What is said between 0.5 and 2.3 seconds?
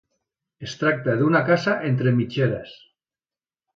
Es tracta d'una casa entre